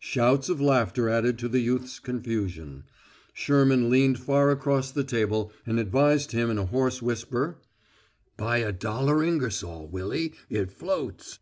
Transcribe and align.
Shouts 0.00 0.48
of 0.48 0.62
laughter 0.62 1.10
added 1.10 1.38
to 1.40 1.46
the 1.46 1.60
youth's 1.60 1.98
confusion. 1.98 2.84
Sherman 3.34 3.90
leaned 3.90 4.18
far 4.18 4.50
across 4.50 4.90
the 4.90 5.04
table 5.04 5.52
and 5.66 5.78
advised 5.78 6.32
him 6.32 6.48
in 6.48 6.56
a 6.56 6.64
hoarse 6.64 7.02
whisper: 7.02 7.58
"Buy 8.38 8.56
a 8.64 8.72
dollar 8.72 9.22
Ingersoll, 9.22 9.88
Willy. 9.88 10.32
It 10.48 10.72
floats!" 10.72 11.38